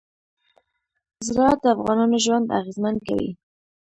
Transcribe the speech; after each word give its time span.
زراعت 1.25 1.59
د 1.61 1.65
افغانانو 1.75 2.17
ژوند 2.25 2.53
اغېزمن 2.59 2.95
کوي. 3.07 3.29